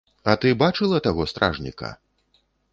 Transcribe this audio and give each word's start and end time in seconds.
А 0.31 0.33
ты 0.45 0.53
бачыла 0.61 1.03
таго 1.09 1.29
стражніка? 1.35 1.95